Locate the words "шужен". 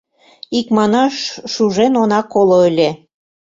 1.53-1.93